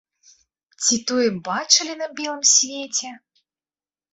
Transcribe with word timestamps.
Ці 0.83 0.97
тое 1.11 1.27
бачылі 1.47 1.93
на 2.01 2.07
белым 2.21 2.41
свеце! 2.55 3.09